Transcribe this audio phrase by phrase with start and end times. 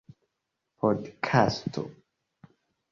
[0.79, 1.83] podkasto